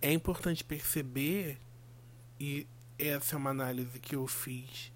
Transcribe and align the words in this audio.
é 0.00 0.12
importante 0.12 0.64
perceber, 0.64 1.58
e 2.38 2.66
essa 2.98 3.34
é 3.34 3.38
uma 3.38 3.50
análise 3.50 3.98
que 3.98 4.16
eu 4.16 4.26
fiz 4.26 4.92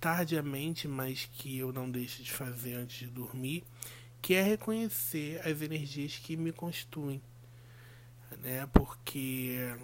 tardiamente, 0.00 0.88
mas 0.88 1.30
que 1.32 1.58
eu 1.58 1.72
não 1.72 1.90
deixo 1.90 2.22
de 2.22 2.32
fazer 2.32 2.74
antes 2.74 2.98
de 2.98 3.06
dormir, 3.06 3.62
que 4.20 4.34
é 4.34 4.42
reconhecer 4.42 5.40
as 5.46 5.60
energias 5.62 6.16
que 6.16 6.36
me 6.36 6.52
constituem. 6.52 7.22
Né? 8.42 8.66
Porque 8.72 9.76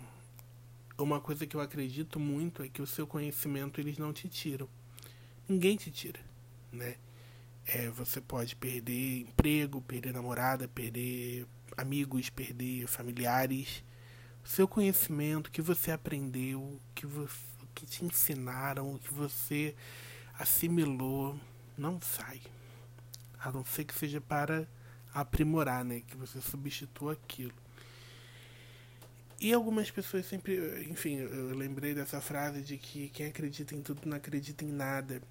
uma 0.99 1.21
coisa 1.21 1.47
que 1.47 1.57
eu 1.57 1.61
acredito 1.61 2.19
muito 2.19 2.63
é 2.63 2.69
que 2.69 2.83
o 2.83 2.87
seu 2.87 3.07
conhecimento 3.07 3.81
eles 3.81 3.97
não 3.99 4.13
te 4.13 4.29
tiram. 4.29 4.69
Ninguém 5.49 5.77
te 5.77 5.91
tira, 5.91 6.21
né? 6.73 6.97
É, 7.67 7.89
você 7.91 8.21
pode 8.21 8.57
perder 8.57 9.21
emprego, 9.21 9.81
perder 9.83 10.13
namorada, 10.13 10.67
perder 10.67 11.47
amigos, 11.77 12.31
perder 12.31 12.87
familiares. 12.87 13.85
Seu 14.45 14.67
conhecimento 14.67 15.51
que 15.51 15.61
você 15.61 15.91
aprendeu, 15.91 16.81
que 16.95 17.07
você, 17.07 17.39
que 17.75 17.87
te 17.87 18.05
ensinaram, 18.05 18.99
que 18.99 19.13
você 19.13 19.75
assimilou, 20.39 21.39
não 21.77 22.01
sai. 22.01 22.41
A 23.39 23.53
não 23.53 23.65
ser 23.65 23.85
que 23.85 23.95
seja 23.95 24.21
para 24.21 24.67
aprimorar, 25.13 25.85
né? 25.85 26.03
Que 26.07 26.17
você 26.17 26.41
substitua 26.41 27.13
aquilo. 27.13 27.55
E 29.41 29.53
algumas 29.53 29.91
pessoas 29.91 30.27
sempre, 30.27 30.85
enfim, 30.91 31.19
eu 31.19 31.55
lembrei 31.55 31.95
dessa 31.95 32.21
frase 32.21 32.61
de 32.61 32.77
que 32.77 33.09
quem 33.11 33.27
acredita 33.27 33.75
em 33.75 33.83
tudo 33.83 34.01
não 34.05 34.17
acredita 34.17 34.65
em 34.65 34.73
nada. 34.73 35.23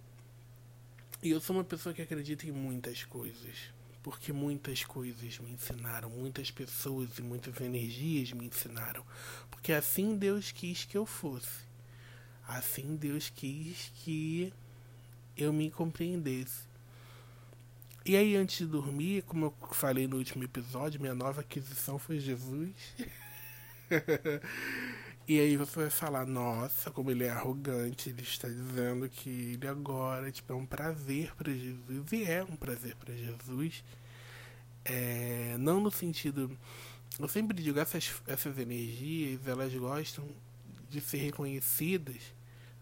E 1.22 1.32
eu 1.32 1.42
sou 1.42 1.58
uma 1.58 1.64
pessoa 1.64 1.94
que 1.94 2.02
acredita 2.02 2.48
em 2.48 2.52
muitas 2.52 3.04
coisas, 3.04 3.74
porque 4.08 4.32
muitas 4.32 4.86
coisas 4.86 5.38
me 5.40 5.52
ensinaram, 5.52 6.10
muitas 6.10 6.50
pessoas 6.50 7.20
e 7.20 7.22
muitas 7.22 7.60
energias 7.60 8.32
me 8.32 8.46
ensinaram, 8.46 9.06
porque 9.52 9.74
assim 9.74 10.16
Deus 10.16 10.50
quis 10.50 10.86
que 10.86 10.98
eu 10.98 11.06
fosse. 11.06 11.68
Assim 12.48 12.96
Deus 12.96 13.30
quis 13.30 13.92
que 13.96 14.54
eu 15.36 15.52
me 15.52 15.70
compreendesse. 15.70 16.62
E 18.06 18.16
aí, 18.16 18.38
antes 18.38 18.60
de 18.60 18.66
dormir, 18.66 19.24
como 19.24 19.48
eu 19.48 19.54
falei 19.74 20.08
no 20.08 20.16
último 20.16 20.42
episódio, 20.42 21.02
minha 21.02 21.14
nova 21.14 21.42
aquisição 21.42 22.00
foi 22.00 22.18
Jesus. 22.18 22.74
e 25.28 25.40
aí 25.42 25.58
você 25.58 25.82
vai 25.82 25.90
falar, 25.90 26.26
nossa, 26.26 26.90
como 26.90 27.12
ele 27.12 27.26
é 27.26 27.30
arrogante, 27.30 28.10
ele 28.10 28.22
está 28.22 28.48
dizendo 28.48 29.10
que 29.10 29.30
ele 29.30 29.68
agora 29.68 30.32
tipo, 30.32 30.54
é 30.54 30.56
um 30.56 30.66
prazer 30.66 31.36
para 31.36 31.54
Jesus. 31.54 32.12
E 32.14 32.24
é 32.24 32.44
um 32.44 32.56
prazer 32.56 32.96
para 32.96 33.14
Jesus. 33.14 33.84
É, 34.86 35.58
não 35.60 35.82
no 35.82 35.92
sentido. 35.92 36.58
Eu 37.20 37.28
sempre 37.28 37.62
digo, 37.62 37.78
essas, 37.78 38.22
essas 38.26 38.58
energias, 38.58 39.46
elas 39.46 39.74
gostam 39.74 40.26
de 40.90 41.02
ser 41.02 41.18
reconhecidas 41.18 42.34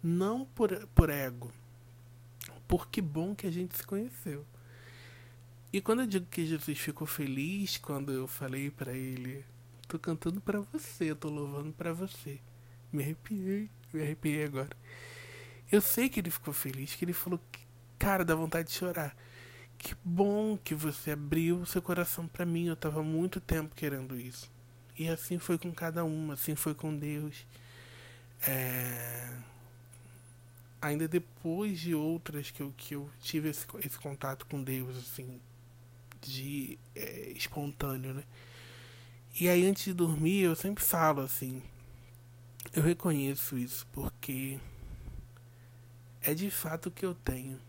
não 0.04 0.46
por, 0.46 0.86
por 0.94 1.10
ego, 1.10 1.52
por 2.68 2.88
que 2.88 3.02
bom 3.02 3.34
que 3.34 3.48
a 3.48 3.52
gente 3.52 3.76
se 3.76 3.84
conheceu. 3.84 4.46
E 5.74 5.82
quando 5.82 6.02
eu 6.02 6.08
digo 6.08 6.28
que 6.28 6.46
Jesus 6.46 6.78
ficou 6.78 7.08
feliz 7.08 7.78
quando 7.78 8.12
eu 8.12 8.28
falei 8.28 8.70
para 8.70 8.94
ele, 8.94 9.44
tô 9.88 10.00
cantando 10.00 10.42
para 10.42 10.60
você, 10.60 11.14
tô 11.16 11.30
louvando 11.30 11.72
para 11.74 11.94
você. 11.94 12.40
Me 12.92 13.04
arrepiei, 13.04 13.70
me 13.94 14.02
arrepiei 14.02 14.44
agora. 14.46 14.76
Eu 15.72 15.82
sei 15.82 16.10
que 16.10 16.20
ele 16.20 16.30
ficou 16.30 16.54
feliz, 16.54 16.96
que 16.96 17.06
ele 17.06 17.14
falou, 17.14 17.40
cara, 17.98 18.24
dá 18.24 18.36
vontade 18.36 18.70
de 18.70 18.76
chorar. 18.76 19.16
Que 19.78 19.96
bom 20.04 20.58
que 20.58 20.74
você 20.74 21.12
abriu 21.12 21.66
seu 21.66 21.82
coração 21.82 22.28
para 22.28 22.46
mim, 22.46 22.68
eu 22.68 22.76
tava 22.76 23.04
muito 23.04 23.40
tempo 23.40 23.76
querendo 23.76 24.20
isso. 24.20 24.52
E 24.98 25.08
assim 25.10 25.38
foi 25.38 25.58
com 25.58 25.72
cada 25.74 26.04
uma, 26.04 26.36
assim 26.36 26.56
foi 26.56 26.74
com 26.74 26.96
Deus. 26.96 27.46
É 28.48 29.38
ainda 30.86 31.08
depois 31.08 31.80
de 31.80 31.96
outras 31.96 32.52
que 32.52 32.62
eu, 32.62 32.74
que 32.78 32.96
eu 32.96 33.10
tive 33.20 33.50
esse, 33.50 33.66
esse 33.84 33.98
contato 33.98 34.46
com 34.46 34.62
Deus, 34.62 34.96
assim, 34.98 35.42
de 36.22 36.78
é, 36.96 37.32
espontâneo, 37.32 38.14
né? 38.14 38.24
E 39.38 39.50
aí 39.50 39.68
antes 39.68 39.84
de 39.84 39.94
dormir 39.94 40.44
eu 40.44 40.56
sempre 40.56 40.82
falo 40.82 41.20
assim, 41.20 41.62
eu 42.74 42.82
reconheço 42.82 43.58
isso 43.58 43.86
porque 43.92 44.58
é 46.22 46.34
de 46.34 46.50
fato 46.50 46.88
o 46.88 46.92
que 46.92 47.06
eu 47.06 47.14
tenho. 47.14 47.60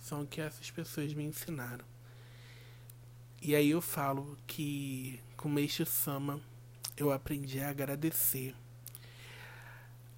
São 0.00 0.22
o 0.22 0.26
que 0.26 0.40
essas 0.40 0.68
pessoas 0.68 1.14
me 1.14 1.22
ensinaram. 1.22 1.84
E 3.40 3.54
aí 3.54 3.70
eu 3.70 3.80
falo 3.80 4.36
que 4.48 5.20
com 5.36 5.48
Meixo 5.48 5.86
Sama 5.86 6.40
eu 6.96 7.12
aprendi 7.12 7.60
a 7.60 7.70
agradecer. 7.70 8.52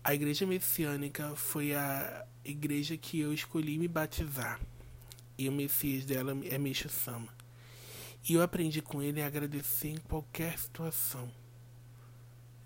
A 0.02 0.14
igreja 0.14 0.46
messiânica 0.46 1.36
foi 1.36 1.74
a 1.74 2.26
igreja 2.42 2.96
que 2.96 3.20
eu 3.20 3.34
escolhi 3.34 3.76
me 3.76 3.88
batizar 3.88 4.58
e 5.36 5.50
o 5.50 5.52
Messias 5.52 6.06
dela 6.06 6.34
é 6.46 6.56
Misha 6.56 6.88
Sama. 6.88 7.41
E 8.28 8.34
eu 8.34 8.42
aprendi 8.42 8.80
com 8.80 9.02
ele 9.02 9.20
a 9.20 9.26
agradecer 9.26 9.88
em 9.88 9.98
qualquer 9.98 10.58
situação. 10.58 11.30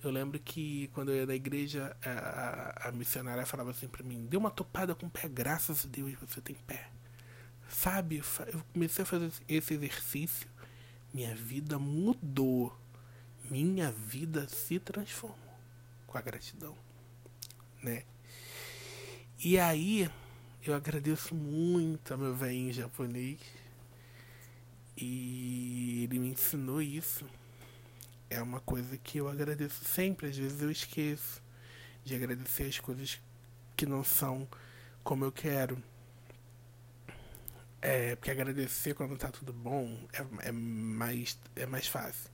Eu 0.02 0.10
lembro 0.10 0.38
que 0.38 0.88
quando 0.88 1.10
eu 1.10 1.16
ia 1.16 1.26
na 1.26 1.34
igreja, 1.34 1.96
a, 2.04 2.10
a, 2.10 2.88
a 2.88 2.92
missionária 2.92 3.46
falava 3.46 3.70
assim 3.70 3.88
para 3.88 4.04
mim: 4.04 4.26
dê 4.26 4.36
uma 4.36 4.50
topada 4.50 4.94
com 4.94 5.06
o 5.06 5.10
pé, 5.10 5.28
graças 5.28 5.84
a 5.84 5.88
Deus 5.88 6.14
você 6.20 6.40
tem 6.40 6.54
pé. 6.54 6.90
Sabe, 7.68 8.22
eu 8.52 8.62
comecei 8.72 9.02
a 9.02 9.06
fazer 9.06 9.32
esse 9.48 9.74
exercício, 9.74 10.48
minha 11.12 11.34
vida 11.34 11.78
mudou. 11.78 12.76
Minha 13.50 13.92
vida 13.92 14.48
se 14.48 14.78
transformou 14.80 15.38
com 16.06 16.18
a 16.18 16.20
gratidão, 16.20 16.76
né? 17.80 18.02
E 19.38 19.58
aí, 19.58 20.10
eu 20.64 20.74
agradeço 20.74 21.34
muito 21.34 22.12
a 22.12 22.16
meu 22.16 22.34
velhinho 22.34 22.72
japonês. 22.72 23.38
E 24.96 26.04
ele 26.04 26.18
me 26.18 26.28
ensinou 26.28 26.80
isso. 26.80 27.26
É 28.30 28.40
uma 28.40 28.60
coisa 28.60 28.96
que 28.96 29.18
eu 29.18 29.28
agradeço 29.28 29.84
sempre. 29.84 30.28
Às 30.28 30.36
vezes 30.36 30.62
eu 30.62 30.70
esqueço 30.70 31.42
de 32.04 32.14
agradecer 32.14 32.64
as 32.64 32.78
coisas 32.78 33.20
que 33.76 33.84
não 33.84 34.02
são 34.02 34.48
como 35.04 35.24
eu 35.24 35.32
quero. 35.32 35.82
É, 37.82 38.16
porque 38.16 38.30
agradecer 38.30 38.94
quando 38.94 39.16
tá 39.16 39.30
tudo 39.30 39.52
bom 39.52 40.08
é, 40.12 40.48
é, 40.48 40.52
mais, 40.52 41.38
é 41.54 41.66
mais 41.66 41.86
fácil. 41.86 42.30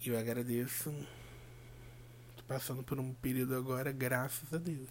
E 0.00 0.08
eu 0.08 0.18
agradeço. 0.18 0.92
Tô 2.36 2.42
passando 2.44 2.82
por 2.82 2.98
um 2.98 3.14
período 3.14 3.54
agora, 3.54 3.92
graças 3.92 4.52
a 4.52 4.58
Deus. 4.58 4.90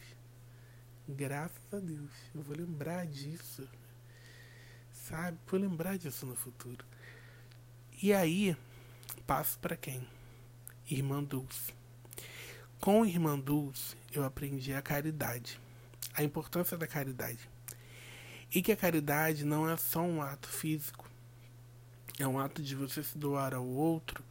Graças 1.08 1.74
a 1.74 1.80
Deus. 1.80 2.12
Eu 2.34 2.42
vou 2.42 2.56
lembrar 2.56 3.06
disso. 3.06 3.68
Sabe? 5.12 5.38
Vou 5.46 5.60
lembrar 5.60 5.98
disso 5.98 6.26
no 6.26 6.36
futuro. 6.36 6.86
E 8.02 8.14
aí, 8.14 8.56
passo 9.28 9.60
para 9.60 9.76
quem? 9.76 10.08
Irmã 10.90 11.24
Dulce. 11.24 11.74
Com 12.80 13.06
Irmã 13.06 13.38
Dulce, 13.38 13.96
eu 14.12 14.24
aprendi 14.24 14.74
a 14.74 14.82
caridade. 14.82 15.60
A 16.14 16.24
importância 16.24 16.78
da 16.78 16.88
caridade. 16.88 17.50
E 18.54 18.62
que 18.62 18.72
a 18.72 18.78
caridade 18.78 19.46
não 19.46 19.70
é 19.70 19.78
só 19.78 20.02
um 20.02 20.22
ato 20.22 20.48
físico. 20.48 21.08
É 22.18 22.26
um 22.26 22.40
ato 22.40 22.64
de 22.64 22.76
você 22.76 23.04
se 23.04 23.18
doar 23.18 23.54
ao 23.54 23.66
outro. 23.66 24.24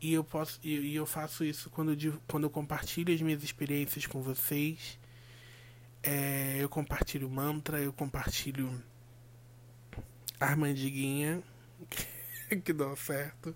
E 0.00 0.12
eu 0.12 0.22
posso 0.22 0.60
e 0.62 0.94
eu 0.94 1.06
faço 1.06 1.44
isso 1.44 1.70
quando 1.70 1.92
eu, 1.94 2.20
quando 2.26 2.44
eu 2.44 2.50
compartilho 2.50 3.14
as 3.14 3.22
minhas 3.22 3.42
experiências 3.42 4.04
com 4.04 4.20
vocês 4.20 4.98
é, 6.06 6.56
eu 6.60 6.68
compartilho 6.68 7.28
mantra, 7.28 7.80
eu 7.80 7.92
compartilho 7.92 8.80
armandiguinha, 10.40 11.42
que 12.64 12.72
dá 12.72 12.94
certo. 12.96 13.54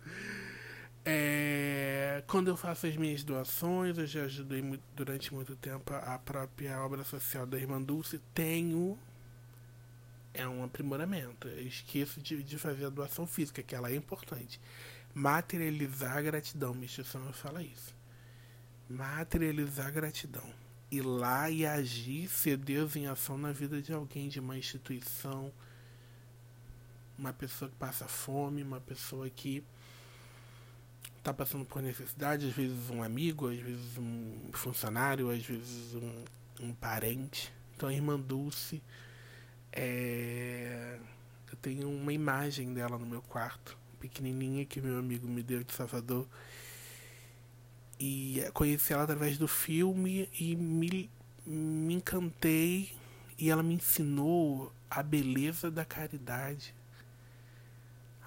É, 1.04 2.22
quando 2.26 2.48
eu 2.48 2.56
faço 2.56 2.86
as 2.86 2.96
minhas 2.96 3.24
doações, 3.24 3.96
eu 3.96 4.06
já 4.06 4.24
ajudei 4.24 4.60
muito, 4.60 4.82
durante 4.94 5.32
muito 5.32 5.56
tempo 5.56 5.92
a 5.94 6.18
própria 6.18 6.80
obra 6.84 7.04
social 7.04 7.46
da 7.46 7.58
Irmã 7.58 7.80
Dulce. 7.80 8.20
Tenho. 8.34 8.98
É 10.32 10.46
um 10.46 10.62
aprimoramento. 10.62 11.48
Eu 11.48 11.66
esqueço 11.66 12.20
de, 12.20 12.42
de 12.42 12.56
fazer 12.56 12.84
a 12.84 12.90
doação 12.90 13.26
física, 13.26 13.62
que 13.62 13.74
ela 13.74 13.90
é 13.90 13.96
importante. 13.96 14.60
Materializar 15.12 16.16
a 16.16 16.22
gratidão. 16.22 16.72
Minha 16.72 16.84
instituição 16.84 17.32
fala 17.32 17.62
isso. 17.62 17.94
Materializar 18.88 19.88
a 19.88 19.90
gratidão 19.90 20.60
ir 20.90 21.02
lá 21.02 21.48
e 21.48 21.64
agir, 21.64 22.28
ser 22.28 22.56
Deus 22.56 22.96
em 22.96 23.06
ação 23.06 23.38
na 23.38 23.52
vida 23.52 23.80
de 23.80 23.92
alguém, 23.92 24.28
de 24.28 24.40
uma 24.40 24.58
instituição, 24.58 25.52
uma 27.20 27.32
pessoa 27.34 27.70
que 27.70 27.76
passa 27.76 28.06
fome, 28.06 28.62
uma 28.62 28.80
pessoa 28.80 29.28
que 29.28 29.62
está 31.18 31.34
passando 31.34 31.66
por 31.66 31.82
necessidade, 31.82 32.46
às 32.46 32.52
vezes 32.54 32.88
um 32.88 33.02
amigo, 33.02 33.50
às 33.50 33.58
vezes 33.58 33.98
um 33.98 34.50
funcionário, 34.52 35.30
às 35.30 35.44
vezes 35.44 35.94
um, 35.94 36.24
um 36.60 36.74
parente. 36.74 37.52
Então 37.76 37.90
a 37.90 37.92
irmã 37.92 38.18
Dulce, 38.18 38.82
é... 39.70 40.98
eu 41.50 41.56
tenho 41.60 41.90
uma 41.90 42.12
imagem 42.12 42.72
dela 42.72 42.98
no 42.98 43.06
meu 43.06 43.20
quarto, 43.20 43.76
pequenininha 44.00 44.64
que 44.64 44.80
meu 44.80 44.98
amigo 44.98 45.28
me 45.28 45.42
deu 45.42 45.62
de 45.62 45.74
Salvador. 45.74 46.26
E 47.98 48.42
conheci 48.54 48.94
ela 48.94 49.02
através 49.02 49.36
do 49.36 49.46
filme 49.46 50.26
e 50.38 50.56
me, 50.56 51.10
me 51.44 51.94
encantei. 51.94 52.94
E 53.38 53.50
ela 53.50 53.62
me 53.62 53.74
ensinou 53.74 54.72
a 54.90 55.02
beleza 55.02 55.70
da 55.70 55.84
caridade, 55.84 56.74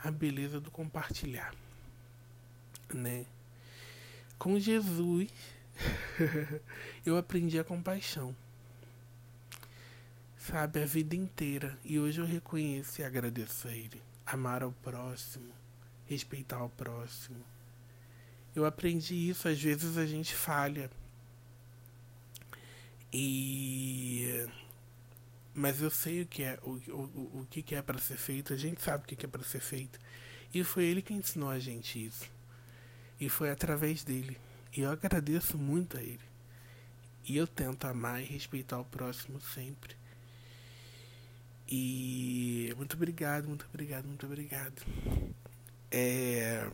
a 0.04 0.12
beleza 0.12 0.60
do 0.60 0.70
compartilhar, 0.70 1.56
né? 2.94 3.26
Com 4.38 4.60
Jesus, 4.60 5.30
eu 7.06 7.18
aprendi 7.18 7.58
a 7.58 7.64
compaixão, 7.64 8.36
sabe, 10.38 10.84
a 10.84 10.86
vida 10.86 11.16
inteira. 11.16 11.78
E 11.86 11.98
hoje 11.98 12.20
eu 12.20 12.26
reconheço 12.26 13.00
e 13.00 13.04
agradeço 13.06 13.70
a 13.70 13.72
Ele. 13.72 14.02
Amar 14.26 14.62
ao 14.62 14.74
próximo, 14.74 15.54
respeitar 16.06 16.62
o 16.64 16.70
próximo. 16.70 17.42
Eu 18.54 18.66
aprendi 18.66 19.30
isso, 19.30 19.48
às 19.48 19.60
vezes 19.62 19.98
a 19.98 20.06
gente 20.06 20.36
falha. 20.36 20.92
E 23.12 24.48
mas 25.54 25.82
eu 25.82 25.90
sei 25.90 26.22
o 26.22 26.26
que 26.26 26.44
é 26.44 26.60
o, 26.64 26.72
o, 26.72 27.42
o 27.42 27.48
que 27.50 27.76
é 27.76 27.82
para 27.82 28.00
ser 28.00 28.18
feito, 28.18 28.54
a 28.54 28.58
gente 28.58 28.82
sabe 28.82 29.04
o 29.04 29.08
que 29.08 29.26
é 29.26 29.30
para 29.30 29.44
ser 29.44 29.60
feito. 29.60 30.00
E 30.54 30.64
foi 30.64 30.86
ele 30.86 31.02
que 31.02 31.14
ensinou 31.14 31.50
a 31.50 31.60
gente 31.60 32.06
isso. 32.06 32.30
E 33.20 33.30
foi 33.30 33.50
através 33.50 34.04
dele. 34.04 34.38
E 34.76 34.82
eu 34.82 34.92
agradeço 34.92 35.58
muito 35.58 35.98
a 35.98 36.02
ele. 36.02 36.20
E 37.26 37.38
eu 37.38 37.48
tento 37.48 37.86
amar 37.86 38.22
e 38.22 38.26
respeitar 38.26 38.80
o 38.80 38.86
próximo 38.86 39.40
sempre. 39.40 39.96
E 41.68 42.74
muito 42.78 42.96
obrigado, 42.96 43.48
muito 43.48 43.66
obrigado, 43.66 44.06
muito 44.06 44.26
obrigado. 44.26 44.84
É... 45.90 46.70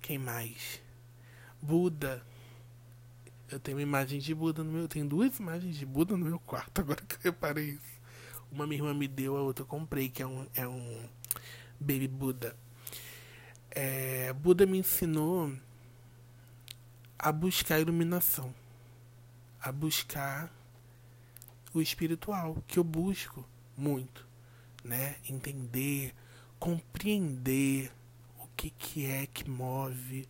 Quem 0.00 0.18
mais? 0.18 0.80
Buda. 1.60 2.24
Eu 3.50 3.58
tenho 3.58 3.78
uma 3.78 3.82
imagem 3.82 4.18
de 4.18 4.34
Buda 4.34 4.62
no 4.62 4.70
meu. 4.70 4.82
Eu 4.82 4.88
tenho 4.88 5.08
duas 5.08 5.38
imagens 5.38 5.76
de 5.76 5.86
Buda 5.86 6.16
no 6.16 6.24
meu 6.24 6.38
quarto, 6.38 6.80
agora 6.80 7.00
que 7.02 7.14
eu 7.14 7.32
reparei 7.32 7.70
isso. 7.70 7.98
Uma 8.50 8.66
minha 8.66 8.80
irmã 8.80 8.94
me 8.94 9.08
deu, 9.08 9.36
a 9.36 9.42
outra 9.42 9.62
eu 9.62 9.66
comprei, 9.66 10.08
que 10.08 10.22
é 10.22 10.26
um, 10.26 10.46
é 10.54 10.66
um 10.66 11.08
Baby 11.80 12.08
Buda. 12.08 12.56
É, 13.70 14.32
Buda 14.32 14.66
me 14.66 14.78
ensinou 14.78 15.52
a 17.18 17.32
buscar 17.32 17.80
iluminação, 17.80 18.54
a 19.60 19.72
buscar 19.72 20.52
o 21.72 21.80
espiritual, 21.80 22.62
que 22.66 22.78
eu 22.78 22.84
busco 22.84 23.46
muito, 23.76 24.26
né? 24.84 25.16
Entender, 25.28 26.14
compreender 26.58 27.92
o 28.38 28.46
que, 28.56 28.70
que 28.70 29.06
é 29.06 29.26
que 29.26 29.48
move 29.48 30.28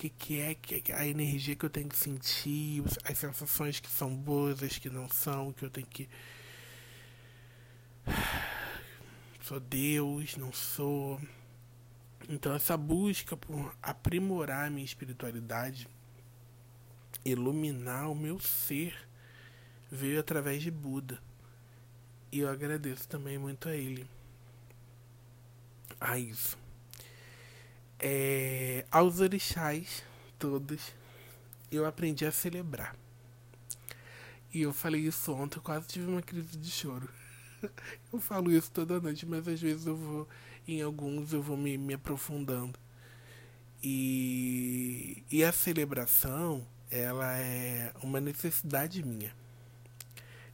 que, 0.00 0.08
que 0.08 0.40
é 0.40 0.54
que 0.54 0.92
a 0.92 1.06
energia 1.06 1.54
que 1.54 1.64
eu 1.64 1.68
tenho 1.68 1.88
que 1.88 1.96
sentir, 1.96 2.82
as 3.04 3.18
sensações 3.18 3.80
que 3.80 3.88
são 3.88 4.16
boas, 4.16 4.62
as 4.62 4.78
que 4.78 4.88
não 4.88 5.06
são, 5.10 5.52
que 5.52 5.62
eu 5.62 5.68
tenho 5.68 5.86
que. 5.86 6.08
Sou 9.42 9.60
Deus, 9.60 10.36
não 10.36 10.52
sou. 10.52 11.20
Então, 12.28 12.54
essa 12.54 12.76
busca 12.76 13.36
por 13.36 13.74
aprimorar 13.82 14.68
a 14.68 14.70
minha 14.70 14.84
espiritualidade, 14.84 15.88
iluminar 17.24 18.10
o 18.10 18.14
meu 18.14 18.38
ser, 18.38 18.94
veio 19.90 20.20
através 20.20 20.62
de 20.62 20.70
Buda. 20.70 21.20
E 22.30 22.38
eu 22.38 22.48
agradeço 22.48 23.08
também 23.08 23.38
muito 23.38 23.68
a 23.68 23.74
ele. 23.74 24.06
A 26.00 26.18
isso 26.18 26.56
é, 28.00 28.84
aos 28.90 29.20
orixás 29.20 30.02
todos 30.38 30.94
eu 31.70 31.86
aprendi 31.86 32.24
a 32.24 32.32
celebrar. 32.32 32.96
E 34.52 34.62
eu 34.62 34.72
falei 34.72 35.02
isso 35.02 35.32
ontem, 35.32 35.58
eu 35.58 35.62
quase 35.62 35.86
tive 35.86 36.06
uma 36.06 36.22
crise 36.22 36.56
de 36.56 36.70
choro. 36.70 37.08
eu 38.12 38.20
falo 38.20 38.50
isso 38.50 38.70
toda 38.70 39.00
noite, 39.00 39.24
mas 39.24 39.46
às 39.46 39.60
vezes 39.60 39.86
eu 39.86 39.96
vou, 39.96 40.28
em 40.66 40.82
alguns 40.82 41.32
eu 41.32 41.40
vou 41.40 41.56
me, 41.56 41.78
me 41.78 41.94
aprofundando. 41.94 42.76
E, 43.82 45.22
e 45.30 45.44
a 45.44 45.52
celebração, 45.52 46.66
ela 46.90 47.38
é 47.38 47.92
uma 48.02 48.20
necessidade 48.20 49.02
minha. 49.04 49.34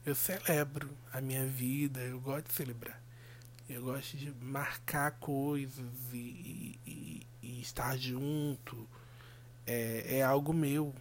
Eu 0.05 0.15
celebro 0.15 0.89
a 1.11 1.19
minha 1.19 1.45
vida, 1.45 1.99
eu 2.01 2.19
gosto 2.19 2.47
de 2.47 2.53
celebrar. 2.53 3.01
Eu 3.67 3.81
gosto 3.81 4.15
de 4.15 4.31
marcar 4.41 5.11
coisas 5.19 5.91
e, 6.13 6.79
e, 6.85 7.27
e 7.36 7.36
estar 7.61 7.97
junto. 7.97 8.87
É, 9.65 10.17
é, 10.17 10.23
algo 10.23 10.53
meu. 10.53 10.93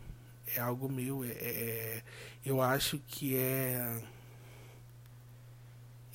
É 0.55 0.61
algo 0.61 0.91
meu. 0.91 1.25
É, 1.25 1.29
é, 1.29 2.03
eu 2.45 2.61
acho 2.61 2.99
que 3.07 3.37
é. 3.37 4.03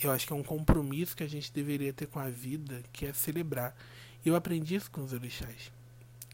Eu 0.01 0.11
acho 0.11 0.25
que 0.25 0.33
é 0.33 0.35
um 0.35 0.43
compromisso 0.43 1.15
que 1.15 1.23
a 1.23 1.29
gente 1.29 1.51
deveria 1.53 1.93
ter 1.93 2.07
com 2.07 2.19
a 2.19 2.29
vida, 2.29 2.83
que 2.91 3.05
é 3.05 3.13
celebrar. 3.13 3.75
Eu 4.25 4.35
aprendi 4.35 4.75
isso 4.75 4.89
com 4.89 5.03
os 5.03 5.13
orixás. 5.13 5.71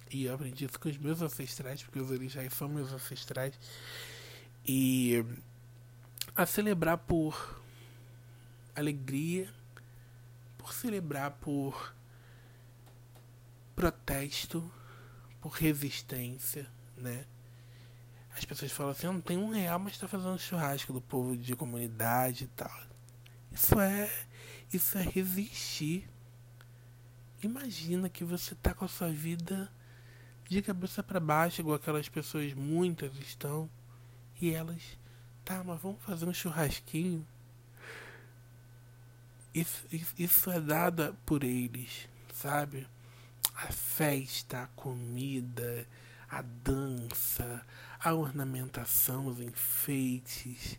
E 0.10 0.26
eu 0.26 0.34
aprendi 0.34 0.66
isso 0.66 0.80
com 0.80 0.88
os 0.88 0.98
meus 0.98 1.22
ancestrais, 1.22 1.84
porque 1.84 2.00
os 2.00 2.10
orixás 2.10 2.54
são 2.54 2.70
meus 2.70 2.94
ancestrais. 2.94 3.60
E 4.66 5.24
a 6.36 6.46
celebrar 6.46 6.98
por 6.98 7.62
alegria, 8.76 9.50
por 10.58 10.74
celebrar 10.74 11.32
por 11.32 11.94
protesto, 13.78 14.72
por 15.40 15.52
resistência, 15.52 16.68
né? 16.98 17.26
As 18.36 18.44
pessoas 18.44 18.72
falam 18.72 18.92
assim, 18.92 19.06
não 19.06 19.22
tem 19.22 19.38
um 19.38 19.52
real, 19.52 19.78
mas 19.78 19.94
está 19.94 20.08
fazendo 20.08 20.38
churrasco 20.40 20.92
do 20.92 21.00
povo 21.00 21.38
de 21.38 21.56
comunidade 21.56 22.46
e 22.46 22.48
tal. 22.48 22.76
Isso 23.52 23.80
é. 23.80 24.12
Isso 24.74 24.98
é 24.98 25.04
resistir. 25.04 26.10
Imagina 27.42 28.10
que 28.10 28.24
você 28.24 28.56
tá 28.56 28.74
com 28.74 28.84
a 28.84 28.88
sua 28.88 29.10
vida 29.10 29.72
de 30.50 30.60
cabeça 30.64 31.04
para 31.04 31.20
baixo, 31.20 31.62
igual 31.62 31.76
aquelas 31.76 32.10
pessoas, 32.10 32.54
muitas 32.56 33.16
estão, 33.20 33.70
e 34.42 34.54
elas, 34.54 34.98
tá, 35.46 35.64
mas 35.64 35.80
vamos 35.80 36.02
fazer 36.02 36.26
um 36.26 36.34
churrasquinho. 36.34 37.26
Isso, 39.54 39.86
isso, 39.92 40.16
isso 40.18 40.50
é 40.50 40.60
dado 40.60 41.16
por 41.26 41.44
eles, 41.44 42.10
sabe? 42.34 42.88
A 43.58 43.72
festa, 43.72 44.62
a 44.64 44.68
comida, 44.68 45.88
a 46.30 46.44
dança, 46.44 47.66
a 48.00 48.14
ornamentação, 48.14 49.26
os 49.26 49.40
enfeites, 49.40 50.78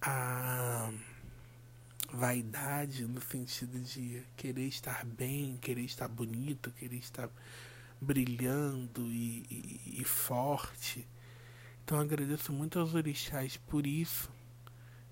a 0.00 0.90
vaidade 2.10 3.04
no 3.04 3.20
sentido 3.20 3.78
de 3.78 4.22
querer 4.38 4.66
estar 4.66 5.04
bem, 5.04 5.58
querer 5.58 5.82
estar 5.82 6.08
bonito, 6.08 6.70
querer 6.70 6.96
estar 6.96 7.28
brilhando 8.00 9.02
e, 9.02 9.44
e, 9.50 10.00
e 10.00 10.04
forte. 10.04 11.06
Então 11.84 12.00
agradeço 12.00 12.54
muito 12.54 12.78
aos 12.78 12.94
orixás 12.94 13.58
por 13.58 13.86
isso, 13.86 14.30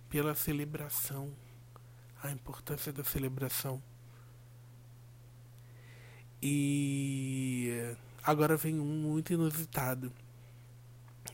pela 0.09 0.35
celebração, 0.35 1.31
a 2.23 2.31
importância 2.31 2.91
da 2.91 3.05
celebração. 3.05 3.83
E 6.47 7.97
agora 8.23 8.55
vem 8.55 8.79
um 8.79 8.85
muito 8.85 9.33
inusitado, 9.33 10.13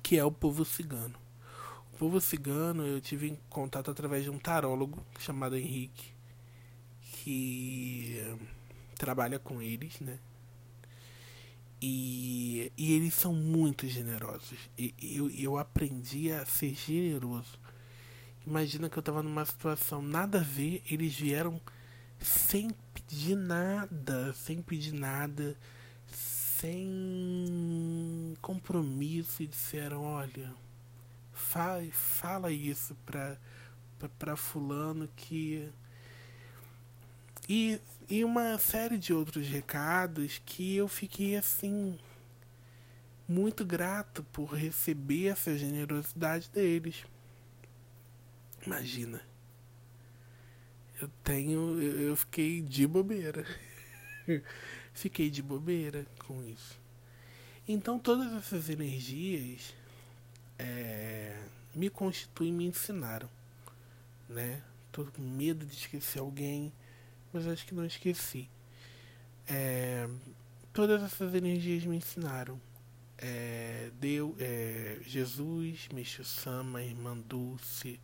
que 0.05 0.17
é 0.17 0.25
o 0.25 0.31
povo 0.31 0.65
cigano. 0.65 1.17
O 1.93 1.97
povo 1.97 2.21
cigano 2.21 2.87
eu 2.87 3.01
tive 3.01 3.29
em 3.29 3.37
contato 3.49 3.91
através 3.91 4.23
de 4.23 4.31
um 4.31 4.39
tarólogo 4.39 5.05
chamado 5.19 5.57
Henrique, 5.57 6.13
que 7.03 8.23
trabalha 8.95 9.41
com 9.41 9.61
eles, 9.61 9.99
né? 9.99 10.17
E, 11.83 12.71
e 12.77 12.93
eles 12.93 13.13
são 13.15 13.35
muito 13.35 13.89
generosos. 13.89 14.59
E 14.79 14.95
eu, 15.03 15.29
eu 15.31 15.59
aprendi 15.59 16.31
a 16.31 16.47
ser 16.47 16.73
generoso. 16.73 17.59
Imagina 18.47 18.89
que 18.89 18.97
eu 18.97 19.01
estava 19.01 19.25
numa 19.25 19.45
situação 19.45 20.01
nada 20.01 20.39
a 20.39 20.43
ver, 20.43 20.85
eles 20.89 21.13
vieram 21.17 21.61
100 22.21 22.71
de 23.11 23.35
nada, 23.35 24.33
sem 24.35 24.63
pedir 24.63 24.93
nada, 24.93 25.57
sem 26.61 28.37
compromisso 28.41 29.43
e 29.43 29.49
disseram, 29.49 30.05
olha, 30.05 30.55
fala, 31.33 31.83
fala 31.91 32.53
isso 32.53 32.95
pra, 33.05 33.37
pra, 33.99 34.09
pra 34.11 34.37
fulano 34.37 35.09
que. 35.17 35.69
E, 37.49 37.81
e 38.09 38.25
uma 38.25 38.57
série 38.59 38.97
de 38.97 39.13
outros 39.13 39.49
recados 39.49 40.41
que 40.47 40.77
eu 40.77 40.87
fiquei 40.87 41.37
assim 41.37 41.99
muito 43.27 43.65
grato 43.65 44.23
por 44.33 44.55
receber 44.55 45.27
essa 45.29 45.59
generosidade 45.59 46.49
deles. 46.51 47.05
Imagina 48.65 49.30
eu 51.01 51.09
tenho. 51.25 51.81
Eu 51.81 52.17
fiquei 52.17 52.61
de 52.61 52.87
bobeira. 52.87 53.45
fiquei 54.93 55.31
de 55.31 55.43
bobeira 55.43 56.07
com 56.27 56.45
isso. 56.45 56.79
Então 57.67 57.99
todas 57.99 58.33
essas 58.33 58.69
energias 58.69 59.75
é, 60.59 61.37
me 61.75 61.89
constituem 61.89 62.53
me 62.53 62.67
ensinaram, 62.67 63.29
né? 64.29 64.63
Tô 64.93 65.05
com 65.05 65.23
medo 65.23 65.65
de 65.65 65.75
esquecer 65.75 66.19
alguém, 66.19 66.73
mas 67.33 67.47
acho 67.47 67.65
que 67.65 67.75
não 67.75 67.85
esqueci. 67.87 68.49
É, 69.49 70.09
todas 70.73 71.03
essas 71.03 71.35
energias 71.35 71.85
me 71.85 71.97
ensinaram. 71.97 72.61
É, 73.17 73.91
Deus, 74.01 74.35
é, 74.39 74.99
Jesus, 75.07 75.89
Meixo 75.93 76.25
Sama, 76.25 76.83
Irmã 76.83 77.17
Dulce, 77.17 78.01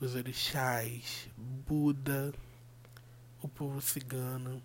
os 0.00 0.14
orixás, 0.14 1.28
Buda, 1.36 2.32
o 3.40 3.48
povo 3.48 3.80
cigano 3.80 4.62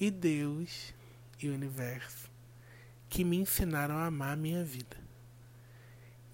e 0.00 0.10
Deus 0.10 0.92
e 1.40 1.48
o 1.48 1.54
universo 1.54 2.30
que 3.12 3.24
me 3.24 3.36
ensinaram 3.36 3.98
a 3.98 4.06
amar 4.06 4.32
a 4.32 4.36
minha 4.36 4.64
vida. 4.64 4.96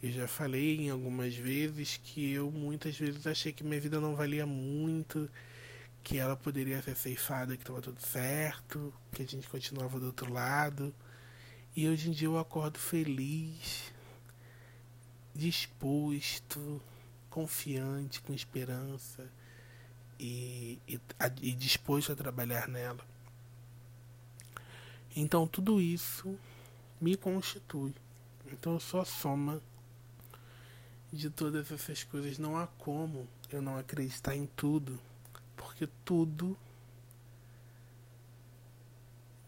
Eu 0.01 0.13
já 0.13 0.29
falei 0.29 0.83
em 0.83 0.91
algumas 0.91 1.35
vezes 1.35 1.97
que 1.97 2.33
eu 2.33 2.53
muitas 2.53 2.97
vezes 2.97 3.27
achei 3.27 3.53
que 3.53 3.65
minha 3.65 3.81
vida 3.81 4.01
não 4.01 4.15
valia 4.15 4.47
muito, 4.47 5.29
que 6.05 6.19
ela 6.19 6.37
poderia 6.37 6.81
ser 6.81 6.95
ceifada, 6.95 7.57
que 7.57 7.65
estava 7.65 7.83
tudo 7.83 8.01
certo, 8.01 8.95
que 9.11 9.23
a 9.23 9.27
gente 9.27 9.49
continuava 9.49 9.99
do 9.99 10.07
outro 10.07 10.33
lado. 10.33 10.95
E 11.75 11.89
hoje 11.89 12.11
em 12.11 12.13
dia 12.13 12.29
eu 12.29 12.39
acordo 12.39 12.79
feliz, 12.79 13.93
disposto, 15.35 16.81
confiante, 17.31 18.21
com 18.21 18.33
esperança 18.33 19.31
e, 20.19 20.79
e, 20.89 21.01
e 21.43 21.53
disposto 21.53 22.13
a 22.13 22.17
trabalhar 22.17 22.69
nela. 22.69 23.05
Então 25.15 25.47
tudo 25.47 25.81
isso 25.81 26.39
me 27.01 27.17
constitui. 27.17 27.95
Então 28.53 28.75
eu 28.75 28.81
sou 28.81 29.01
a 29.01 29.05
soma 29.05 29.61
de 31.13 31.31
todas 31.31 31.71
essas 31.71 32.05
coisas. 32.05 32.39
Não 32.39 32.57
há 32.57 32.67
como 32.67 33.29
eu 33.51 33.63
não 33.63 33.77
acreditar 33.77 34.37
em 34.37 34.47
tudo, 34.47 34.99
porque 35.57 35.89
tudo 36.05 36.57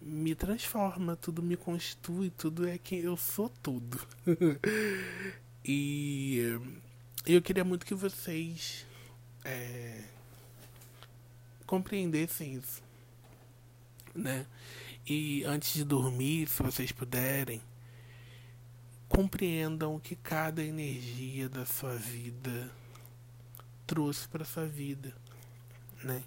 me 0.01 0.35
transforma, 0.35 1.15
tudo 1.15 1.43
me 1.43 1.57
constitui, 1.57 2.31
tudo 2.31 2.67
é 2.67 2.79
quem 2.79 3.01
eu 3.01 3.17
sou 3.17 3.51
tudo. 3.63 4.01
e 5.65 6.59
eu 7.27 7.43
queria 7.43 7.65
muito 7.65 7.85
que 7.85 7.95
vocês 7.95 8.87
é, 9.45 10.05
compreendessem 11.67 12.55
isso, 12.55 12.83
né? 14.15 14.47
E 15.07 15.45
antes 15.45 15.75
de 15.75 15.85
dormir, 15.85 16.49
se 16.49 16.62
vocês 16.62 16.93
puderem, 16.93 17.61
compreendam 19.09 19.97
o 19.97 20.00
que 20.00 20.17
cada 20.17 20.62
energia 20.62 21.49
da 21.49 21.67
sua 21.67 21.95
vida 21.97 22.71
trouxe 23.87 24.27
para 24.29 24.45
sua 24.45 24.67
vida, 24.67 25.15
né? 26.03 26.23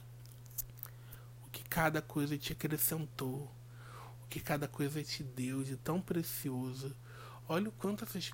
O 1.46 1.50
que 1.50 1.64
cada 1.64 2.02
coisa 2.02 2.38
te 2.38 2.54
acrescentou, 2.54 3.52
o 4.24 4.28
que 4.30 4.40
cada 4.40 4.68
coisa 4.68 5.04
te 5.04 5.24
deu 5.24 5.64
de 5.64 5.76
tão 5.78 6.00
precioso. 6.02 6.96
Olha 7.48 7.70
o 7.70 7.72
quanto 7.72 8.04
essas 8.04 8.32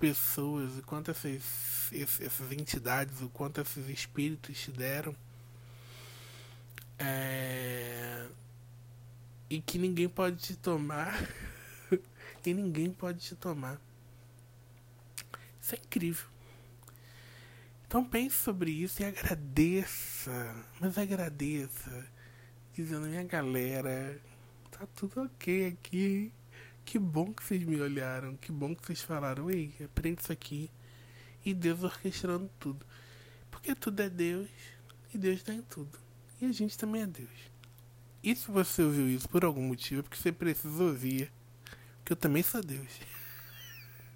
pessoas, 0.00 0.78
o 0.78 0.82
quanto 0.82 1.10
essas, 1.10 1.92
essas 1.92 2.50
entidades, 2.50 3.20
o 3.20 3.28
quanto 3.28 3.60
esses 3.60 3.86
espíritos 3.88 4.58
te 4.58 4.72
deram. 4.72 5.14
É... 6.98 8.26
E 9.50 9.60
que 9.60 9.78
ninguém 9.78 10.08
pode 10.08 10.38
te 10.38 10.56
tomar 10.56 11.14
e 12.44 12.54
ninguém 12.54 12.90
pode 12.90 13.20
te 13.20 13.36
tomar. 13.36 13.78
Isso 15.60 15.74
é 15.74 15.78
incrível. 15.78 16.26
Então 17.86 18.04
pense 18.04 18.36
sobre 18.36 18.70
isso 18.70 19.02
e 19.02 19.04
agradeça. 19.04 20.64
Mas 20.80 20.96
agradeça. 20.96 22.06
Dizendo, 22.72 23.06
minha 23.06 23.24
galera, 23.24 24.18
tá 24.70 24.86
tudo 24.94 25.24
ok 25.24 25.66
aqui. 25.66 26.32
Que 26.90 26.98
bom 26.98 27.32
que 27.32 27.44
vocês 27.44 27.62
me 27.62 27.80
olharam. 27.80 28.36
Que 28.36 28.50
bom 28.50 28.74
que 28.74 28.84
vocês 28.84 29.00
falaram, 29.00 29.48
ei, 29.48 29.72
aprende 29.84 30.22
isso 30.22 30.32
aqui. 30.32 30.68
E 31.44 31.54
Deus 31.54 31.84
orquestrando 31.84 32.50
tudo. 32.58 32.84
Porque 33.48 33.76
tudo 33.76 34.00
é 34.00 34.10
Deus. 34.10 34.50
E 35.14 35.16
Deus 35.16 35.36
está 35.36 35.54
em 35.54 35.62
tudo. 35.62 35.96
E 36.42 36.46
a 36.46 36.50
gente 36.50 36.76
também 36.76 37.02
é 37.02 37.06
Deus. 37.06 37.30
E 38.24 38.34
se 38.34 38.50
você 38.50 38.82
ouviu 38.82 39.08
isso 39.08 39.28
por 39.28 39.44
algum 39.44 39.62
motivo, 39.68 40.00
é 40.00 40.02
porque 40.02 40.16
você 40.16 40.32
precisa 40.32 40.82
ouvir 40.82 41.32
que 42.04 42.12
eu 42.12 42.16
também 42.16 42.42
sou 42.42 42.60
Deus. 42.60 42.90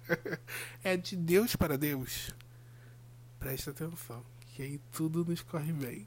é 0.83 0.97
de 0.97 1.15
Deus 1.15 1.55
para 1.55 1.77
Deus. 1.77 2.31
Presta 3.39 3.71
atenção, 3.71 4.21
que 4.47 4.61
aí 4.61 4.81
tudo 4.91 5.23
nos 5.23 5.41
corre 5.41 5.71
bem. 5.71 6.05